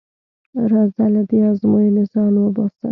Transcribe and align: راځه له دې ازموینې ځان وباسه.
راځه 0.71 1.05
له 1.13 1.21
دې 1.29 1.39
ازموینې 1.49 2.03
ځان 2.11 2.33
وباسه. 2.37 2.77